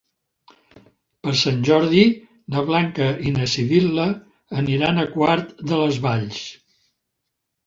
Per 1.25 1.33
Sant 1.41 1.59
Jordi 1.67 2.05
na 2.55 2.63
Blanca 2.69 3.09
i 3.27 3.35
na 3.35 3.47
Sibil·la 3.53 4.09
aniran 4.63 5.03
a 5.03 5.07
Quart 5.13 5.55
de 5.71 5.83
les 5.85 6.01
Valls. 6.09 6.43